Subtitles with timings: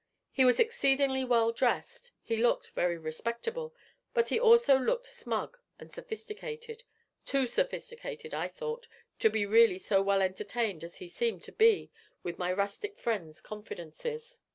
[0.31, 3.75] He was exceedingly well dressed; he looked very respectable,
[4.15, 6.81] but he also looked smug and sophisticated
[7.23, 8.87] too sophisticated, I thought,
[9.19, 11.91] to be really so well entertained as he seemed to be
[12.23, 14.39] with my rustic friend's confidences.